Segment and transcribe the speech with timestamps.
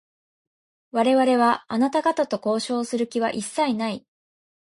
[0.93, 4.03] 我々は、あなた方と交渉をする気は一切ない。